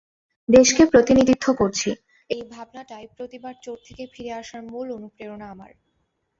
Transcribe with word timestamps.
দেশকে 0.49 0.83
প্রতিনিধিত্ব 0.85 1.47
করছি—এই 1.53 2.41
ভাবনাটাই 2.51 3.05
প্রতিবার 3.17 3.55
চোট 3.63 3.77
থেকে 3.87 4.03
ফিরে 4.13 4.31
আসার 4.33 4.61
মূল 4.63 4.87
অনুপ্রেরণা 4.97 5.47
আমার। 5.49 5.71